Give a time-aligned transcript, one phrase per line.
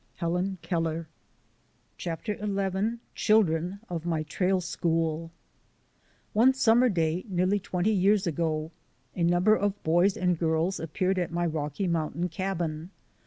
[0.15, 1.07] —Helen Keller.
[1.95, 5.29] CHAPTER XI CHILDREN OF MY TRAIL SCHOOL
[6.33, 8.71] ONE summer day nearly twenty years ago
[9.15, 12.89] a number of boys and girls appeared at my Rocky Mountain cabin.